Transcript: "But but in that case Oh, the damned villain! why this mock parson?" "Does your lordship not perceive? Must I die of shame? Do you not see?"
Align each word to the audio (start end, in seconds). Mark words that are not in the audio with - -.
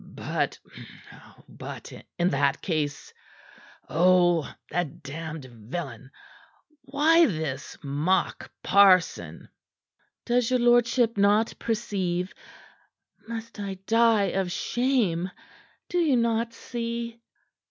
"But 0.15 0.57
but 1.47 1.93
in 2.17 2.29
that 2.31 2.59
case 2.63 3.13
Oh, 3.87 4.51
the 4.71 4.83
damned 4.85 5.45
villain! 5.45 6.09
why 6.81 7.27
this 7.27 7.77
mock 7.83 8.51
parson?" 8.63 9.47
"Does 10.25 10.49
your 10.49 10.57
lordship 10.57 11.17
not 11.17 11.53
perceive? 11.59 12.33
Must 13.27 13.59
I 13.59 13.75
die 13.85 14.31
of 14.31 14.51
shame? 14.51 15.29
Do 15.87 15.99
you 15.99 16.17
not 16.17 16.51
see?" 16.55 17.21